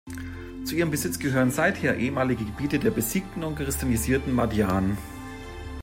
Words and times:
Zu 0.63 0.73
ihrem 0.77 0.89
Besitz 0.89 1.19
gehörten 1.19 1.51
seither 1.51 1.95
ehemalige 1.95 2.43
Gebiete 2.43 2.79
der 2.79 2.89
besiegten 2.89 3.43
und 3.43 3.55
christianisierten 3.57 4.33
Magyaren. 4.33 4.97